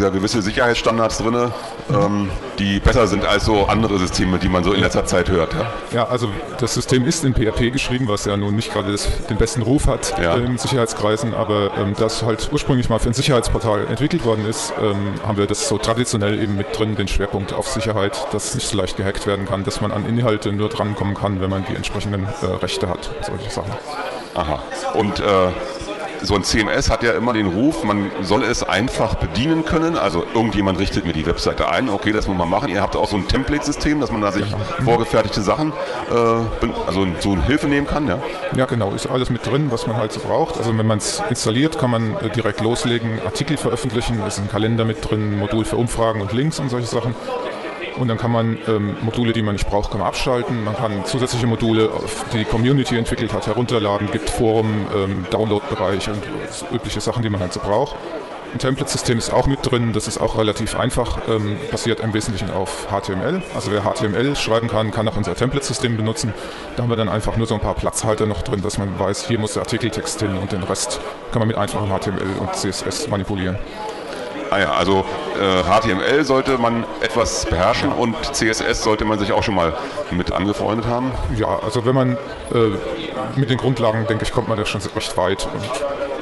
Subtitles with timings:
[0.00, 1.52] ja gewisse Sicherheitsstandards drin,
[1.90, 5.54] ähm, die besser sind als so andere Systeme, die man so in letzter Zeit hört.
[5.54, 8.94] Ja, ja also das System ist in PHP geschrieben, was ja nun nicht gerade
[9.28, 10.34] den besten Ruf hat ja.
[10.36, 15.14] in Sicherheitskreisen, aber ähm, das halt ursprünglich mal für ein Sicherheitsportal entwickelt worden ist, ähm,
[15.26, 18.76] haben wir das so traditionell eben mit drin, den Schwerpunkt auf Sicherheit, dass nicht so
[18.76, 22.26] leicht gehackt werden kann, dass man an Inhalte nur drankommen kann, wenn man die entsprechenden
[22.42, 23.72] äh, Rechte hat, solche Sachen.
[24.34, 24.62] Aha.
[24.94, 25.48] Und äh,
[26.26, 29.96] so ein CMS hat ja immer den Ruf, man soll es einfach bedienen können.
[29.96, 32.68] Also irgendjemand richtet mir die Webseite ein, okay, das muss man machen.
[32.68, 34.58] Ihr habt auch so ein Template-System, dass man da sich genau.
[34.84, 35.72] vorgefertigte Sachen,
[36.10, 36.14] äh,
[36.86, 38.18] also so eine Hilfe nehmen kann, ja?
[38.54, 40.58] Ja, genau, ist alles mit drin, was man halt so braucht.
[40.58, 44.84] Also wenn man es installiert, kann man äh, direkt loslegen, Artikel veröffentlichen, ist ein Kalender
[44.84, 47.14] mit drin, Modul für Umfragen und Links und solche Sachen.
[47.98, 50.64] Und dann kann man ähm, Module, die man nicht braucht, kann man abschalten.
[50.64, 51.90] Man kann zusätzliche Module,
[52.32, 54.10] die die Community entwickelt hat, herunterladen.
[54.10, 56.22] Gibt Forum, ähm, Download-Bereich und
[56.72, 57.96] übliche Sachen, die man halt so braucht.
[58.52, 62.50] Ein Template-System ist auch mit drin, das ist auch relativ einfach, ähm, basiert im Wesentlichen
[62.50, 63.42] auf HTML.
[63.54, 66.32] Also wer HTML schreiben kann, kann auch unser Template-System benutzen.
[66.76, 69.26] Da haben wir dann einfach nur so ein paar Platzhalter noch drin, dass man weiß,
[69.26, 71.00] hier muss der Artikeltext hin und den Rest
[71.32, 73.58] kann man mit einfachem HTML und CSS manipulieren.
[74.50, 75.04] Ah ja, also
[75.40, 79.72] äh, HTML sollte man etwas beherrschen und CSS sollte man sich auch schon mal
[80.10, 81.10] mit angefreundet haben?
[81.36, 82.12] Ja, also wenn man
[82.52, 82.95] äh,
[83.36, 85.70] mit den Grundlagen, denke ich, kommt man da schon recht weit und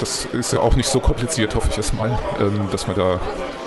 [0.01, 3.21] das ist ja auch nicht so kompliziert, hoffe ich es mal, ähm, dass man da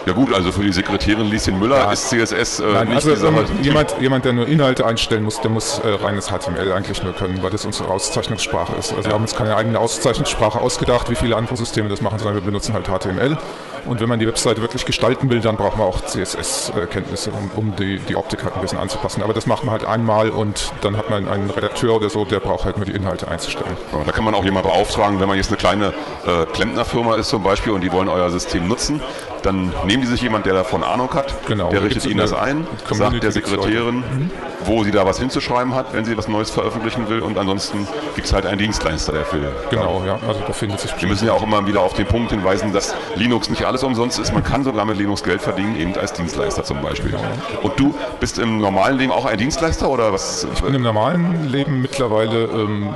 [0.08, 1.92] ja gut, also für die Sekretärin Lieschen Müller ja.
[1.92, 5.52] ist CSS äh, Nein, nicht also, ähm, jemand, jemand, der nur Inhalte einstellen muss, der
[5.52, 8.92] muss äh, reines HTML eigentlich nur können, weil das unsere Auszeichnungssprache ist.
[8.92, 9.08] Also ja.
[9.08, 12.42] wir haben uns keine eigene Auszeichnungssprache ausgedacht, wie viele andere Systeme das machen, sondern wir
[12.42, 13.38] benutzen halt HTML.
[13.86, 17.76] Und wenn man die Webseite wirklich gestalten will, dann braucht man auch CSS-Kenntnisse, um, um
[17.76, 19.24] die, die, Optik halt ein bisschen anzupassen.
[19.24, 22.40] Aber das macht man halt einmal und dann hat man einen Redakteur oder so, der
[22.40, 23.78] braucht halt nur die Inhalte einzustellen.
[23.92, 25.94] Ja, da kann man auch jemanden beauftragen, wenn man jetzt eine kleine
[26.26, 29.02] äh, Klempnerfirma ist zum Beispiel und die wollen euer System nutzen,
[29.44, 31.70] dann nehmen die sich jemand, der davon Ahnung hat, genau.
[31.70, 34.32] der richtet ihnen das ein, sagt der Sekretärin, mhm.
[34.66, 38.28] wo sie da was hinzuschreiben hat, wenn sie was Neues veröffentlichen will und ansonsten gibt
[38.28, 39.52] es halt einen Dienstleister dafür.
[39.70, 42.32] Genau, ja, also da findet sich Wir müssen ja auch immer wieder auf den Punkt
[42.32, 44.34] hinweisen, dass Linux nicht alles umsonst ist.
[44.34, 47.12] Man kann sogar mit Linux Geld verdienen, eben als Dienstleister zum Beispiel.
[47.12, 47.20] Ja.
[47.62, 50.48] Und du bist im normalen Leben auch ein Dienstleister oder was?
[50.54, 52.90] Ich bin im normalen Leben mittlerweile ähm,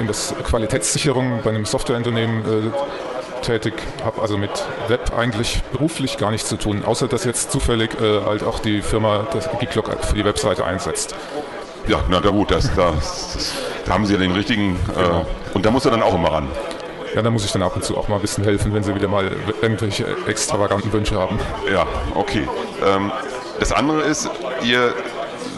[0.00, 2.70] in das Qualitätssicherung bei einem Softwareunternehmen äh,
[3.42, 4.50] tätig, habe also mit
[4.88, 8.82] Web eigentlich beruflich gar nichts zu tun, außer dass jetzt zufällig äh, halt auch die
[8.82, 11.14] Firma das Geeklock für die Webseite einsetzt.
[11.88, 13.52] Ja, na gut, das, das, das,
[13.84, 15.26] da haben Sie ja den richtigen, äh, genau.
[15.54, 16.48] und da muss er dann auch immer ran.
[17.14, 18.94] Ja, da muss ich dann ab und zu auch mal ein bisschen helfen, wenn Sie
[18.94, 21.38] wieder mal irgendwelche extravaganten Wünsche haben.
[21.70, 22.48] Ja, okay.
[22.86, 23.12] Ähm,
[23.60, 24.30] das andere ist,
[24.62, 24.94] ihr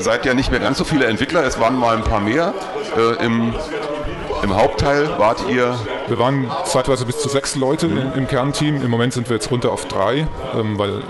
[0.00, 2.55] seid ja nicht mehr ganz so viele Entwickler, es waren mal ein paar mehr.
[2.97, 3.55] Äh, im,
[4.44, 5.75] Im Hauptteil wart ihr
[6.06, 8.12] wir waren zeitweise bis zu sechs Leute mhm.
[8.15, 8.82] im Kernteam.
[8.82, 11.03] Im Moment sind wir jetzt runter auf drei, ähm, weil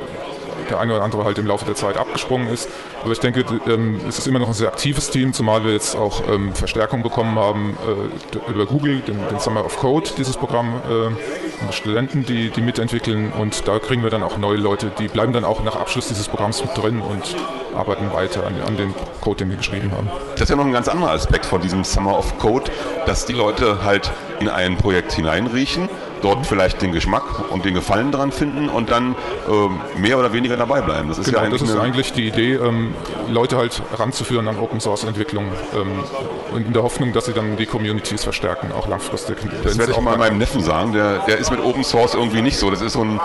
[0.70, 2.68] der eine oder andere halt im Laufe der Zeit abgesprungen ist.
[3.02, 5.96] Aber ich denke, ähm, es ist immer noch ein sehr aktives Team, zumal wir jetzt
[5.96, 10.80] auch ähm, Verstärkung bekommen haben äh, über Google, den, den, Summer of Code, dieses Programm,
[10.88, 15.32] äh, Studenten, die, die mitentwickeln und da kriegen wir dann auch neue Leute, die bleiben
[15.32, 17.36] dann auch nach Abschluss dieses Programms mit drin und
[17.76, 20.08] arbeiten weiter an, an dem Code, den wir geschrieben haben.
[20.32, 22.70] Das ist ja noch ein ganz anderer Aspekt von diesem Summer of Code,
[23.06, 24.10] dass die Leute halt
[24.40, 25.88] in ein Projekt hineinriechen
[26.22, 29.14] dort vielleicht den Geschmack und den Gefallen dran finden und dann
[29.48, 31.08] äh, mehr oder weniger dabei bleiben.
[31.08, 32.94] Das ist genau, ja eigentlich, das ist eigentlich die Idee, ähm,
[33.28, 35.44] Leute halt ranzuführen an Open Source Entwicklung
[35.74, 39.36] ähm, in der Hoffnung, dass sie dann die Communities verstärken, auch langfristig.
[39.62, 42.58] Das werde ich mal meinem Neffen sagen, der, der ist mit Open Source irgendwie nicht
[42.58, 42.70] so.
[42.70, 43.20] Das ist so ein,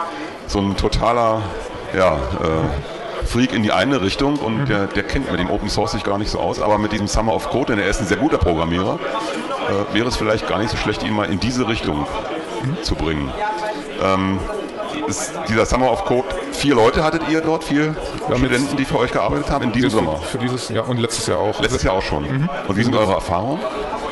[0.48, 1.42] so ein totaler,
[1.96, 4.66] ja, äh, Freak in die eine Richtung und mhm.
[4.66, 7.08] der, der kennt mit dem Open Source sich gar nicht so aus, aber mit diesem
[7.08, 10.58] Summer of Code, denn er ist ein sehr guter Programmierer, äh, wäre es vielleicht gar
[10.58, 12.08] nicht so schlecht, ihn mal in diese Richtung
[12.84, 13.31] zu bringen.
[14.02, 14.40] Ähm,
[15.08, 17.96] ist dieser Summer of Code, vier Leute hattet ihr dort, vier
[18.36, 20.18] Studenten, die für euch gearbeitet haben in diesem Sommer?
[20.18, 21.60] Für dieses Jahr und letztes Jahr auch.
[21.62, 22.24] Letztes Jahr auch schon.
[22.24, 22.50] Mhm.
[22.68, 23.60] Und wie sind eure Erfahrungen?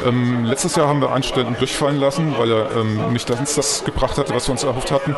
[0.05, 3.83] Ähm, letztes Jahr haben wir einen Studenten durchfallen lassen, weil er ähm, nicht uns das
[3.83, 5.15] gebracht hat, was wir uns erhofft hatten.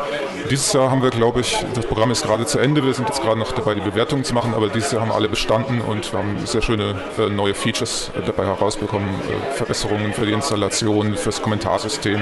[0.50, 3.22] Dieses Jahr haben wir, glaube ich, das Programm ist gerade zu Ende, wir sind jetzt
[3.22, 6.18] gerade noch dabei, die Bewertung zu machen, aber dieses Jahr haben alle bestanden und wir
[6.18, 11.42] haben sehr schöne äh, neue Features äh, dabei herausbekommen, äh, Verbesserungen für die Installation, fürs
[11.42, 12.20] Kommentarsystem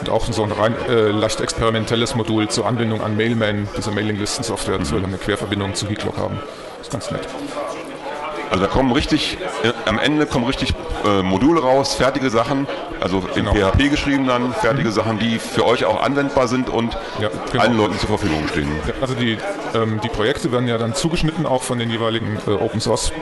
[0.00, 4.33] und auch so ein rein, äh, leicht experimentelles Modul zur Anbindung an Mailman, diese Mailinglisten-Software,
[4.36, 6.40] dass wir eine Querverbindung zu Geeklock haben.
[6.78, 7.28] Das ist ganz nett.
[8.50, 12.66] Also da kommen richtig, äh, am Ende kommen richtig äh, Module raus, fertige Sachen,
[13.00, 13.52] also in genau.
[13.52, 14.92] PHP geschrieben dann, fertige mhm.
[14.92, 17.64] Sachen, die für euch auch anwendbar sind und ja, genau.
[17.64, 18.68] allen Leuten zur Verfügung stehen.
[19.00, 19.38] Also die,
[19.74, 23.12] ähm, die Projekte werden ja dann zugeschnitten, auch von den jeweiligen äh, Open Source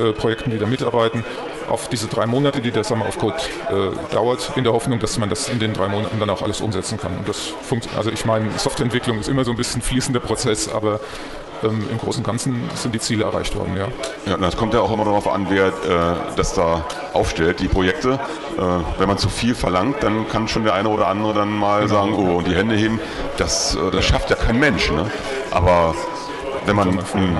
[0.00, 1.24] äh, äh, Projekten, die da mitarbeiten.
[1.68, 3.36] Auf diese drei Monate, die der Summer of Code
[3.68, 6.60] äh, dauert, in der Hoffnung, dass man das in den drei Monaten dann auch alles
[6.60, 7.16] umsetzen kann.
[7.18, 7.98] Und das funktioniert.
[7.98, 11.00] Also ich meine, Softwareentwicklung ist immer so ein bisschen fließender Prozess, aber
[11.62, 13.88] ähm, im Großen und Ganzen sind die Ziele erreicht worden, ja.
[14.26, 15.72] Ja, das kommt ja auch immer darauf an, wer äh,
[16.36, 18.18] das da aufstellt, die Projekte.
[18.58, 18.60] Äh,
[18.98, 21.94] wenn man zu viel verlangt, dann kann schon der eine oder andere dann mal genau.
[21.94, 23.00] sagen, oh, und die Hände heben,
[23.36, 24.90] das, äh, das schafft ja kein Mensch.
[24.90, 25.10] Ne?
[25.50, 25.94] Aber
[26.66, 27.38] wenn man ein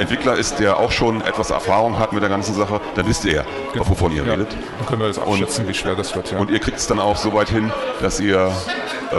[0.00, 3.34] Entwickler ist, der auch schon etwas Erfahrung hat mit der ganzen Sache, dann wisst ihr
[3.34, 3.88] ja, genau.
[3.88, 4.32] wovon ihr ja.
[4.32, 4.48] redet.
[4.78, 6.32] Dann können wir jetzt abschätzen, und, wie schwer das wird.
[6.32, 6.38] Ja.
[6.38, 7.70] Und ihr kriegt es dann auch so weit hin,
[8.00, 8.50] dass ihr
[9.10, 9.14] äh,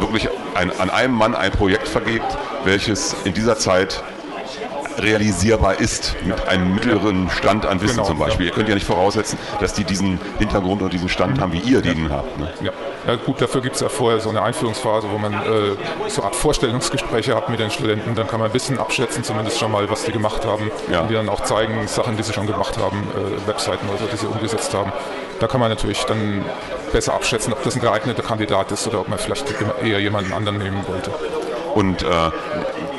[0.00, 4.02] wirklich ein, an einem Mann ein Projekt vergebt, welches in dieser Zeit
[4.98, 8.46] realisierbar ist mit einem mittleren Stand an Wissen genau, zum Beispiel.
[8.46, 8.52] Ja.
[8.52, 11.40] Ihr könnt ja nicht voraussetzen, dass die diesen Hintergrund und diesen Stand mhm.
[11.40, 11.92] haben, wie ihr ja.
[11.92, 12.38] den habt.
[12.38, 12.52] Ne?
[12.62, 12.72] Ja.
[13.06, 13.16] ja.
[13.16, 15.76] gut, dafür gibt es ja vorher so eine Einführungsphase, wo man äh,
[16.08, 18.14] so eine Art Vorstellungsgespräche hat mit den Studenten.
[18.14, 20.70] Dann kann man ein bisschen abschätzen, zumindest schon mal, was die gemacht haben.
[20.88, 24.06] Und die dann auch zeigen, Sachen, die sie schon gemacht haben, äh, Webseiten oder so,
[24.06, 24.92] die sie umgesetzt haben.
[25.40, 26.44] Da kann man natürlich dann
[26.92, 30.58] besser abschätzen, ob das ein geeigneter Kandidat ist oder ob man vielleicht eher jemanden anderen
[30.58, 31.12] nehmen wollte.
[31.74, 32.06] Und äh,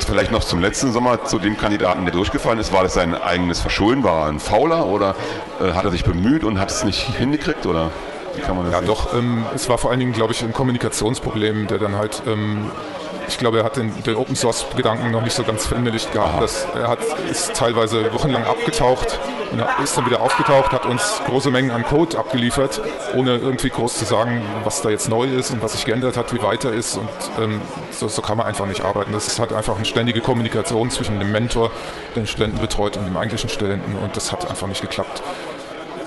[0.04, 2.72] vielleicht noch zum letzten Sommer zu dem Kandidaten, der durchgefallen ist.
[2.72, 4.04] War das sein eigenes Verschulden?
[4.04, 5.14] War er ein Fauler oder
[5.60, 7.66] äh, hat er sich bemüht und hat es nicht hingekriegt?
[7.66, 7.90] Oder
[8.34, 8.88] wie kann man das Ja, sehen?
[8.88, 9.14] doch.
[9.14, 12.70] Ähm, es war vor allen Dingen, glaube ich, ein Kommunikationsproblem, der dann halt ähm,
[13.28, 16.42] ich glaube, er hat den, den Open Source Gedanken noch nicht so ganz verinnerlicht gehabt.
[16.42, 16.98] Das, er hat,
[17.30, 19.20] ist teilweise wochenlang abgetaucht
[19.52, 22.80] und ist dann wieder aufgetaucht, hat uns große Mengen an Code abgeliefert,
[23.14, 26.32] ohne irgendwie groß zu sagen, was da jetzt neu ist und was sich geändert hat,
[26.32, 26.96] wie weiter ist.
[26.96, 27.08] Und
[27.40, 27.60] ähm,
[27.90, 29.12] so, so, kann man einfach nicht arbeiten.
[29.12, 31.70] Das ist halt einfach eine ständige Kommunikation zwischen dem Mentor,
[32.14, 33.96] der den Studenten betreut, und dem eigentlichen Studenten.
[33.96, 35.22] Und das hat einfach nicht geklappt.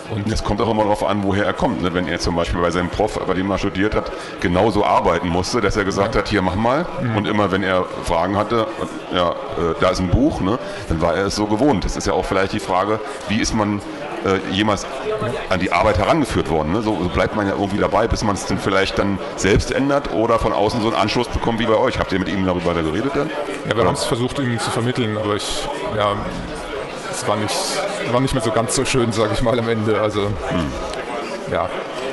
[0.09, 1.81] Und es kommt auch immer darauf an, woher er kommt.
[1.81, 1.93] Ne?
[1.93, 4.11] Wenn er zum Beispiel bei seinem Prof, bei dem er studiert hat,
[4.41, 6.21] genauso arbeiten musste, dass er gesagt ja.
[6.21, 6.85] hat, hier mach mal.
[7.01, 7.17] Mhm.
[7.17, 8.67] Und immer wenn er Fragen hatte,
[9.13, 10.59] ja, äh, da ist ein Buch, ne?
[10.89, 11.85] dann war er es so gewohnt.
[11.85, 13.81] Das ist ja auch vielleicht die Frage, wie ist man
[14.25, 14.85] äh, jemals
[15.49, 16.73] an die Arbeit herangeführt worden.
[16.73, 16.81] Ne?
[16.81, 20.13] So, so, bleibt man ja irgendwie dabei, bis man es dann vielleicht dann selbst ändert
[20.13, 21.99] oder von außen so einen Anschluss bekommt wie bei euch.
[21.99, 23.29] Habt ihr mit ihm darüber geredet dann?
[23.67, 26.15] Ja, wir haben es versucht, ihm zu vermitteln, aber ich, ja,
[27.13, 27.55] es war nicht,
[28.11, 30.01] war nicht mehr so ganz so schön, sage ich mal, am Ende.
[30.01, 30.71] Also, hm.
[31.51, 31.69] ja.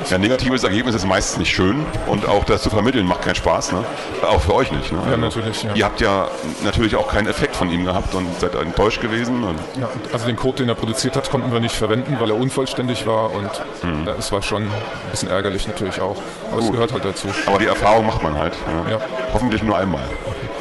[0.09, 3.71] Ja, negatives Ergebnis ist meistens nicht schön und auch das zu vermitteln macht keinen Spaß,
[3.71, 3.85] ne?
[4.23, 4.91] Auch für euch nicht.
[4.91, 4.99] Ne?
[5.11, 5.61] Ja, natürlich.
[5.61, 5.75] Ja.
[5.75, 6.27] Ihr habt ja
[6.63, 9.43] natürlich auch keinen Effekt von ihm gehabt und seid enttäuscht gewesen.
[9.79, 13.05] ja, also den Code, den er produziert hat, konnten wir nicht verwenden, weil er unvollständig
[13.05, 13.49] war und
[13.81, 14.07] hm.
[14.07, 14.71] ja, es war schon ein
[15.11, 16.17] bisschen ärgerlich natürlich auch.
[16.51, 17.27] Aber es gehört halt dazu.
[17.45, 18.53] Aber die Erfahrung macht man halt.
[18.89, 18.99] Ja.
[19.33, 20.03] Hoffentlich nur einmal.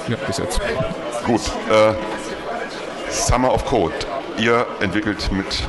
[0.06, 0.60] Ja, bis jetzt.
[1.24, 1.40] Gut.
[1.70, 1.94] Äh,
[3.10, 3.94] Summer of Code
[4.40, 5.62] ihr entwickelt mit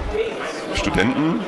[0.76, 1.42] Studenten,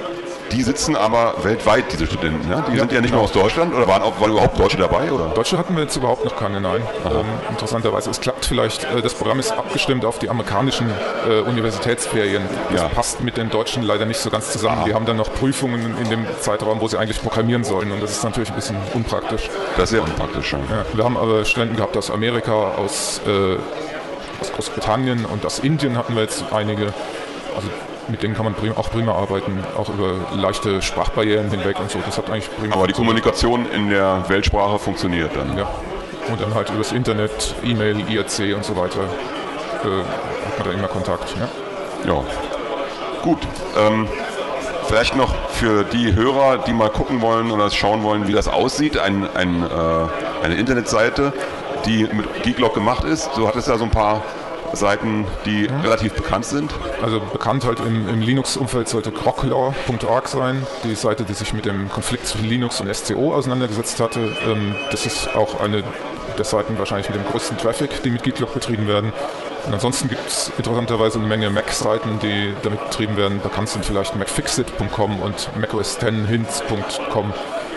[0.51, 2.49] die sitzen aber weltweit, diese Studenten.
[2.49, 2.61] Ja?
[2.61, 3.23] Die ja, sind ja nicht genau.
[3.23, 5.11] nur aus Deutschland oder waren, auch, waren überhaupt Deutsche dabei?
[5.11, 5.29] Oder?
[5.29, 6.81] Deutsche hatten wir jetzt überhaupt noch keine, nein.
[7.05, 8.09] Ähm, interessanterweise.
[8.11, 10.91] Es klappt vielleicht, äh, das Programm ist abgestimmt auf die amerikanischen
[11.27, 12.43] äh, Universitätsferien.
[12.71, 12.87] Das ja.
[12.89, 14.79] passt mit den Deutschen leider nicht so ganz zusammen.
[14.79, 14.85] Aha.
[14.85, 17.91] Die haben dann noch Prüfungen in dem Zeitraum, wo sie eigentlich programmieren sollen.
[17.91, 19.49] Und das ist natürlich ein bisschen unpraktisch.
[19.75, 20.59] Das ist sehr unpraktisch, ja.
[20.93, 23.57] Wir haben aber Studenten gehabt aus Amerika, aus äh,
[24.43, 26.93] aus Großbritannien und aus Indien hatten wir jetzt einige.
[27.55, 27.69] Also
[28.09, 31.99] mit denen kann man auch prima arbeiten, auch über leichte Sprachbarrieren hinweg und so.
[32.05, 32.75] Das hat eigentlich prima.
[32.75, 35.57] Aber die Kommunikation in der Weltsprache funktioniert dann.
[35.57, 35.69] Ja.
[36.29, 40.87] Und dann halt übers Internet, E-Mail, IRC und so weiter äh, hat man da immer
[40.87, 41.33] Kontakt.
[41.39, 42.13] Ja.
[42.13, 42.23] ja.
[43.21, 43.39] Gut.
[43.77, 44.07] Ähm,
[44.87, 48.97] vielleicht noch für die Hörer, die mal gucken wollen oder schauen wollen, wie das aussieht,
[48.97, 51.31] ein, ein, äh, eine Internetseite
[51.85, 53.29] die mit Geeklock gemacht ist.
[53.35, 54.23] Du hattest ja so ein paar
[54.73, 55.81] Seiten, die mhm.
[55.81, 56.73] relativ bekannt sind.
[57.01, 61.89] Also bekannt halt im, im Linux-Umfeld sollte grocklaw.org sein, die Seite, die sich mit dem
[61.89, 64.35] Konflikt zwischen Linux und SCO auseinandergesetzt hatte.
[64.45, 65.83] Ähm, das ist auch eine
[66.37, 69.13] der Seiten wahrscheinlich mit dem größten Traffic, die mit Geeklock betrieben werden.
[69.65, 73.39] Und ansonsten gibt es interessanterweise eine Menge Mac-Seiten, die damit betrieben werden.
[73.41, 77.33] Bekannt sind vielleicht macfixit.com und macOS10hints.com.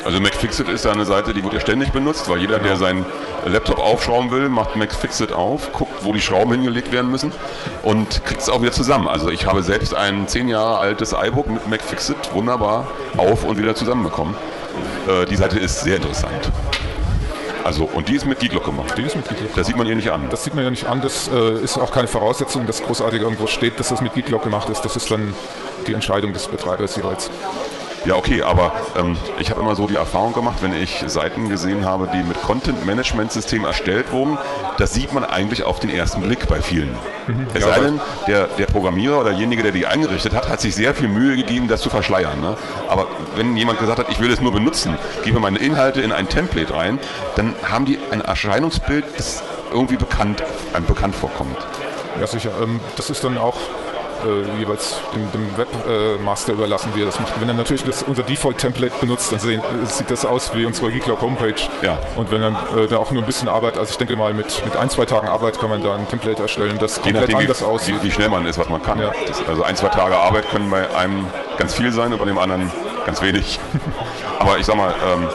[0.07, 3.05] Also MacFixit ist eine Seite, die wird ja ständig benutzt, weil jeder, der seinen
[3.45, 7.33] Laptop aufschrauben will, macht MacFixit auf, guckt, wo die Schrauben hingelegt werden müssen
[7.83, 9.09] und kriegt es auch wieder zusammen.
[9.09, 12.87] Also ich habe selbst ein zehn Jahre altes iBook mit MacFixit wunderbar
[13.17, 14.37] auf und wieder zusammenbekommen.
[15.09, 16.53] Äh, die Seite ist sehr interessant.
[17.65, 18.97] Also, und die ist mit Geeklock gemacht.
[18.97, 19.57] Die ist mit Geeklock.
[19.57, 20.29] Das sieht man ihr nicht an.
[20.31, 21.01] Das sieht man ja nicht an.
[21.01, 24.69] Das äh, ist auch keine Voraussetzung, dass großartig irgendwo steht, dass das mit Geeklock gemacht
[24.69, 24.83] ist.
[24.83, 25.35] Das ist dann
[25.89, 27.29] die Entscheidung des Betreibers jeweils.
[28.07, 31.85] Ja, okay, aber ähm, ich habe immer so die Erfahrung gemacht, wenn ich Seiten gesehen
[31.85, 34.39] habe, die mit Content-Management-System erstellt wurden,
[34.79, 36.91] das sieht man eigentlich auf den ersten Blick bei vielen.
[37.27, 37.49] Mhm.
[37.53, 40.77] Es ja, sei denn, der, der Programmierer oder derjenige, der die eingerichtet hat, hat sich
[40.77, 42.41] sehr viel Mühe gegeben, das zu verschleiern.
[42.41, 42.57] Ne?
[42.89, 46.29] Aber wenn jemand gesagt hat, ich will es nur benutzen, gebe meine Inhalte in ein
[46.29, 47.01] Template rein,
[47.35, 51.57] dann haben die ein Erscheinungsbild, das irgendwie bekannt, einem bekannt vorkommt.
[52.21, 52.51] Ja, sicher.
[52.63, 53.57] Ähm, das ist dann auch
[54.25, 57.41] äh, jeweils dem, dem Webmaster überlassen, wie er das macht.
[57.41, 61.21] Wenn er natürlich das, unser Default-Template benutzt, dann sehen, sieht das aus wie unsere Geeklog
[61.21, 61.55] Homepage.
[61.83, 61.99] Ja.
[62.17, 64.65] Und wenn er äh, da auch nur ein bisschen Arbeit, also ich denke mal mit,
[64.65, 67.63] mit ein, zwei Tagen Arbeit kann man da ein Template erstellen, das komplett nachdem, anders
[67.63, 67.97] aussieht.
[68.03, 68.99] Wie, wie, schnell man ist, was man kann.
[68.99, 69.13] Ja.
[69.49, 71.27] Also ein, zwei Tage Arbeit können bei einem
[71.59, 72.71] ganz viel sein und bei dem anderen
[73.05, 73.59] ganz wenig.
[74.39, 75.29] Aber ich sag mal, ähm,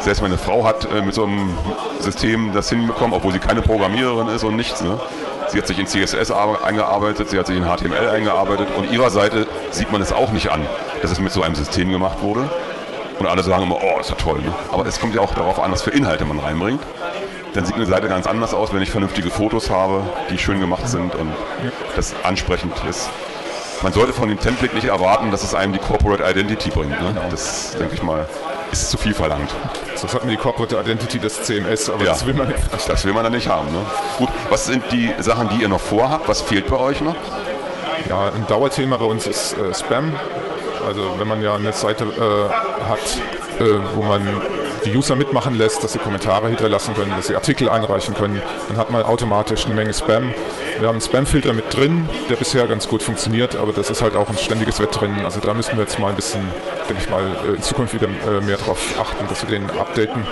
[0.00, 1.56] selbst meine Frau hat äh, mit so einem
[2.00, 4.80] System das hinbekommen, obwohl sie keine Programmiererin ist und nichts.
[4.80, 4.98] Ne?
[5.48, 9.46] Sie hat sich in CSS eingearbeitet, sie hat sich in HTML eingearbeitet und ihrer Seite
[9.70, 10.66] sieht man es auch nicht an,
[11.02, 12.48] dass es mit so einem System gemacht wurde.
[13.18, 14.38] Und alle sagen immer, oh, ist ja toll.
[14.40, 14.52] Ne?
[14.70, 16.80] Aber es kommt ja auch darauf an, was für Inhalte man reinbringt.
[17.54, 20.88] Dann sieht eine Seite ganz anders aus, wenn ich vernünftige Fotos habe, die schön gemacht
[20.88, 21.32] sind und
[21.96, 23.10] das ansprechend ist.
[23.82, 26.90] Man sollte von dem Template nicht erwarten, dass es einem die Corporate Identity bringt.
[26.90, 27.08] Ne?
[27.14, 27.28] Genau.
[27.30, 28.28] Das, denke ich mal,
[28.72, 29.50] ist zu viel verlangt.
[30.00, 32.60] Das hat mir die Corporate Identity des CMS, aber ja, das will man nicht.
[32.86, 33.70] Das will man dann nicht haben.
[33.72, 33.80] Ne?
[34.18, 36.28] Gut, was sind die Sachen, die ihr noch vorhabt?
[36.28, 37.16] Was fehlt bei euch noch?
[38.08, 40.12] Ja, ein Dauerthema bei uns ist äh, Spam.
[40.86, 42.98] Also wenn man ja eine Seite äh, hat,
[43.60, 44.26] äh, wo man
[44.84, 48.76] die User mitmachen lässt, dass sie Kommentare hinterlassen können, dass sie Artikel einreichen können, dann
[48.76, 50.32] hat man automatisch eine Menge Spam.
[50.78, 54.14] Wir haben einen Spam-Filter mit drin, der bisher ganz gut funktioniert, aber das ist halt
[54.14, 55.24] auch ein ständiges Wettrennen.
[55.24, 56.42] Also da müssen wir jetzt mal ein bisschen,
[56.88, 60.26] denke ich mal, äh, in Zukunft wieder äh, mehr darauf achten, dass wir den updaten.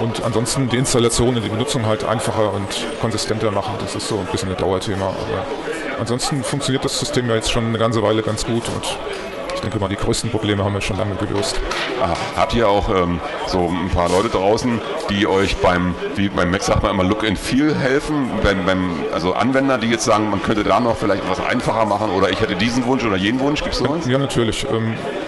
[0.00, 2.66] Und ansonsten die Installation und die Benutzung halt einfacher und
[3.00, 3.74] konsistenter machen.
[3.80, 5.06] Das ist so ein bisschen ein Dauerthema.
[5.06, 5.46] Aber
[6.00, 8.98] ansonsten funktioniert das System ja jetzt schon eine ganze Weile ganz gut und
[9.62, 11.60] denke mal, die größten Probleme haben wir schon lange gelöst.
[12.02, 12.16] Aha.
[12.36, 16.62] Habt ihr auch ähm, so ein paar Leute draußen, die euch beim, wie beim Mac
[16.62, 18.30] sagt man immer, Look and Feel helfen?
[18.42, 22.10] Beim, beim, also Anwender, die jetzt sagen, man könnte da noch vielleicht was einfacher machen
[22.10, 24.06] oder ich hätte diesen Wunsch oder jenen Wunsch, gibt es sowas?
[24.06, 24.66] Ja, natürlich.
[24.70, 25.21] Ähm, äh,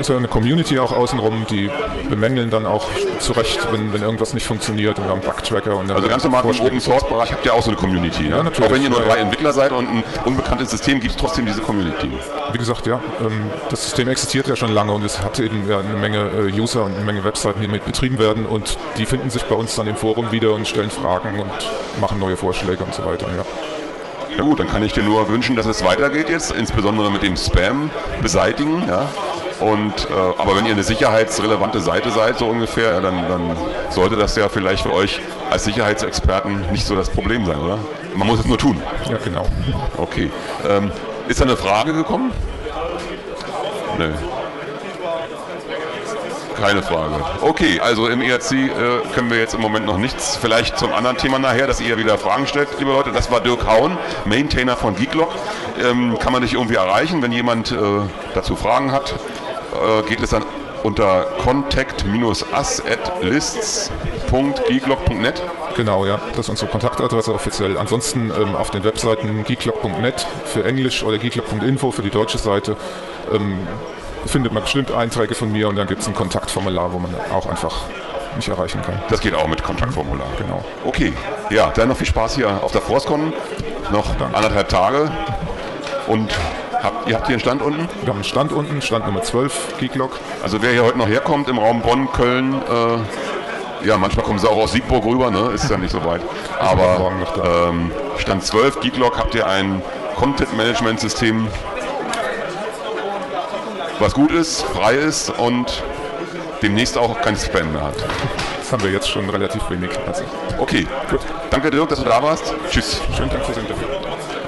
[0.00, 1.70] ist ja eine Community auch außenrum, die
[2.08, 5.76] bemängeln dann auch zu Recht, wenn, wenn irgendwas nicht funktioniert und wir haben Bugtracker.
[5.76, 8.24] Und also ganz normal im Open Source Bereich habt ihr auch so eine Community.
[8.24, 8.70] Ja, ja natürlich.
[8.70, 11.60] Auch wenn ihr nur drei Entwickler seid und ein unbekanntes System, gibt es trotzdem diese
[11.60, 12.10] Community.
[12.52, 15.80] Wie gesagt, ja, ähm, das System existiert ja schon lange und es hat eben ja
[15.80, 19.30] eine Menge äh, User und eine Menge Webseiten, die mit betrieben werden und die finden
[19.30, 21.50] sich bei uns dann im Forum wieder und stellen Fragen und
[22.00, 23.26] machen neue Vorschläge und so weiter.
[23.36, 23.44] Ja.
[24.36, 27.36] Ja gut, dann kann ich dir nur wünschen, dass es weitergeht jetzt, insbesondere mit dem
[27.36, 27.90] Spam
[28.22, 28.84] beseitigen.
[28.86, 29.08] Ja?
[29.60, 33.56] Und, äh, aber wenn ihr eine sicherheitsrelevante Seite seid, so ungefähr, ja, dann, dann
[33.90, 35.20] sollte das ja vielleicht für euch
[35.50, 37.78] als Sicherheitsexperten nicht so das Problem sein, oder?
[38.14, 38.80] Man muss es nur tun.
[39.10, 39.46] Ja, genau.
[39.96, 40.30] Okay.
[40.68, 40.92] Ähm,
[41.26, 42.32] ist da eine Frage gekommen?
[43.98, 44.12] Nö.
[46.60, 47.14] Keine Frage.
[47.40, 48.68] Okay, also im ERC äh,
[49.14, 50.36] können wir jetzt im Moment noch nichts.
[50.36, 53.12] Vielleicht zum anderen Thema nachher, dass ihr wieder Fragen stellt, liebe Leute.
[53.12, 55.30] Das war Dirk Hauen, Maintainer von Geeklock.
[55.82, 57.76] Ähm, kann man dich irgendwie erreichen, wenn jemand äh,
[58.34, 59.14] dazu Fragen hat?
[59.72, 60.44] Äh, geht es dann
[60.82, 65.42] unter contact-us at lists.geeklock.net.
[65.76, 67.78] Genau, ja, das ist unsere Kontaktadresse offiziell.
[67.78, 72.76] Ansonsten ähm, auf den Webseiten geeklock.net für Englisch oder geeklock.info für die deutsche Seite
[73.32, 73.66] ähm,
[74.26, 77.46] findet man bestimmt Einträge von mir und dann gibt es ein Kontaktformular, wo man auch
[77.46, 77.82] einfach
[78.36, 79.00] mich erreichen kann.
[79.08, 80.26] Das geht auch mit Kontaktformular.
[80.38, 80.64] Genau.
[80.84, 81.12] Okay,
[81.50, 83.32] ja, dann noch viel Spaß hier auf der Forstcon.
[83.92, 84.36] Noch Danke.
[84.36, 85.10] anderthalb Tage.
[86.06, 86.30] Und
[86.82, 87.88] habt, ihr habt hier einen Stand unten?
[88.00, 90.18] Wir haben einen Stand unten, Stand Nummer 12, Geeklock.
[90.42, 94.48] Also wer hier heute noch herkommt im Raum Bonn, Köln, äh, ja, manchmal kommen sie
[94.48, 95.50] auch aus Siegburg rüber, ne?
[95.54, 96.20] ist ja nicht so weit.
[96.58, 97.12] Aber
[97.44, 99.82] ähm, Stand 12, Geeklock, habt ihr ein
[100.16, 101.46] Content-Management-System
[104.00, 105.82] was gut ist, frei ist und
[106.62, 107.96] demnächst auch kein Spam mehr hat.
[108.58, 109.90] Das haben wir jetzt schon relativ wenig.
[110.06, 110.24] Also.
[110.58, 111.20] Okay, gut.
[111.50, 112.54] Danke Dirk, dass du da warst.
[112.70, 113.00] Tschüss.
[113.16, 113.86] Schönen Dank fürs Interview.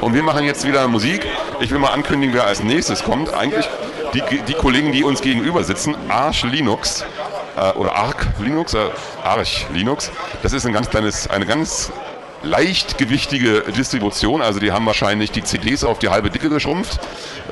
[0.01, 1.27] Und wir machen jetzt wieder Musik.
[1.61, 3.33] Ich will mal ankündigen, wer als nächstes kommt.
[3.35, 3.69] Eigentlich
[4.15, 7.05] die, die Kollegen, die uns gegenüber sitzen, Arch Linux
[7.57, 8.89] äh, oder Arc Linux, äh,
[9.25, 10.11] Arch Linux.
[10.43, 11.93] Das ist ein ganz kleines, eine ganz
[12.43, 16.99] leichtgewichtige Distribution, also die haben wahrscheinlich die CDs auf die halbe Dicke geschrumpft.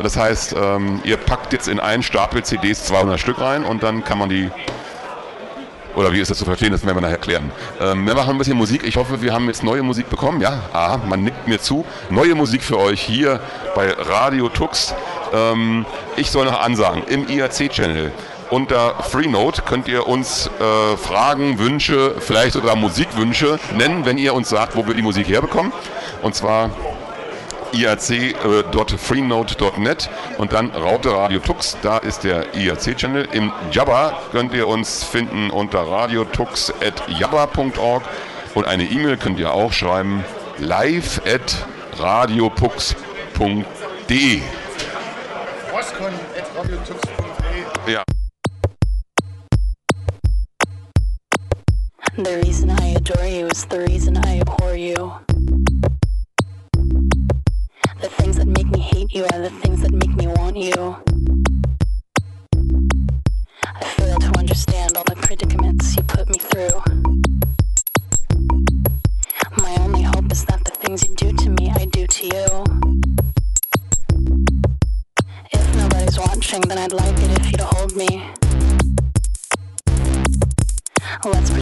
[0.03, 4.03] Das heißt, ähm, ihr packt jetzt in einen Stapel CDs 200 Stück rein und dann
[4.03, 4.51] kann man die
[5.95, 6.71] oder wie ist das zu verstehen?
[6.71, 7.51] Das werden wir nachher klären.
[7.81, 8.85] Ähm, wir machen ein bisschen Musik.
[8.85, 10.41] Ich hoffe, wir haben jetzt neue Musik bekommen.
[10.41, 11.85] Ja, aha, man nickt mir zu.
[12.09, 13.41] Neue Musik für euch hier
[13.75, 14.95] bei Radio Tux.
[15.35, 15.85] Ähm,
[16.17, 18.13] ich soll noch ansagen, im IAC-Channel
[18.51, 24.49] unter Freenode könnt ihr uns äh, Fragen, Wünsche, vielleicht sogar Musikwünsche nennen, wenn ihr uns
[24.49, 25.73] sagt, wo wir die Musik herbekommen.
[26.23, 26.71] Und zwar
[27.73, 30.09] iac.freenode.net äh,
[30.41, 33.29] und dann Raute Radio Tux, da ist der IAC-Channel.
[33.33, 38.03] Im Jabba könnt ihr uns finden unter radiotux.jabba.org
[38.55, 40.25] und eine E-Mail könnt ihr auch schreiben
[40.59, 41.67] live at
[41.99, 44.43] radiopux.de.
[47.87, 48.03] Ja.
[52.17, 55.13] The reason I adore you is the reason I abhor you.
[59.19, 61.08] you are the things that make me want you.